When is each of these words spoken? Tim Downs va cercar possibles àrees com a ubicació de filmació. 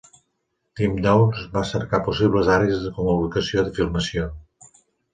Tim 0.79 0.95
Downs 1.07 1.43
va 1.59 1.63
cercar 1.73 2.01
possibles 2.09 2.51
àrees 2.57 2.91
com 2.99 3.13
a 3.13 3.17
ubicació 3.21 3.71
de 3.71 3.79
filmació. 3.81 4.31